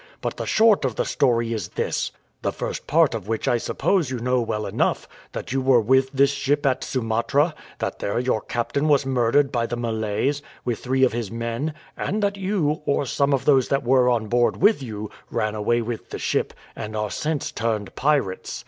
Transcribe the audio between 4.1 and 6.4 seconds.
know well enough that you were with this